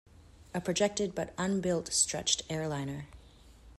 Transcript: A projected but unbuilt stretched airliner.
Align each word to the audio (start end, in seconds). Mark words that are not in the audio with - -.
A 0.55 0.59
projected 0.59 1.13
but 1.13 1.31
unbuilt 1.37 1.93
stretched 1.93 2.41
airliner. 2.49 3.05